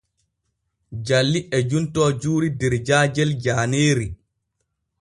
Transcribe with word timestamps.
Jalli 1.09 1.41
e 1.57 1.59
juntoo 1.73 2.09
juuri 2.23 2.49
der 2.63 2.73
jaajel 2.89 3.29
jaaneeri. 3.45 4.07